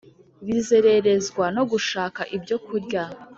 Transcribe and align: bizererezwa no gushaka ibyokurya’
bizererezwa 0.45 1.45
no 1.55 1.63
gushaka 1.71 2.21
ibyokurya’ 2.35 3.03